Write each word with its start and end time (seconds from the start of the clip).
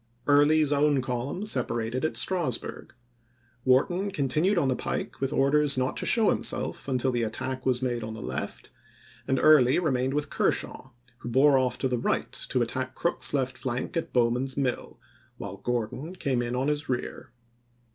Early's 0.25 0.73
own 0.73 0.99
column 1.03 1.45
separated 1.45 2.03
at 2.03 2.17
Strasburg. 2.17 2.95
Wharton 3.63 4.09
con 4.09 4.27
tinued 4.27 4.57
on 4.57 4.67
the 4.67 4.75
pike 4.75 5.21
with 5.21 5.31
orders 5.31 5.77
not 5.77 5.95
to 5.97 6.07
show 6.07 6.31
himself 6.31 6.87
until 6.87 7.11
the 7.11 7.21
attack 7.21 7.67
was 7.67 7.83
made 7.83 8.03
on 8.03 8.15
the 8.15 8.21
left, 8.23 8.71
and 9.27 9.37
Early 9.39 9.77
remained 9.77 10.15
with 10.15 10.31
Kershaw, 10.31 10.89
who 11.19 11.29
bore 11.29 11.59
off 11.59 11.77
to 11.77 11.87
the 11.87 11.99
right 11.99 12.31
to 12.31 12.63
attack 12.63 12.95
Crook's 12.95 13.31
left 13.31 13.59
flank 13.59 13.95
at 13.95 14.11
Bowman's 14.11 14.57
Mill, 14.57 14.99
while 15.37 15.57
Gordon 15.57 16.15
came 16.15 16.41
in 16.41 16.55
on 16.55 16.67
his 16.67 16.89
rear. 16.89 17.29